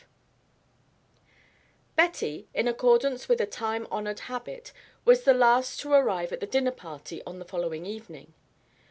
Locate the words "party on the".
6.71-7.45